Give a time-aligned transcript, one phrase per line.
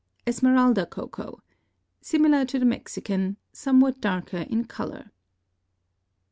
[0.25, 5.11] Esmeralda Cocoa.—Similar to the Mexican; somewhat darker in color.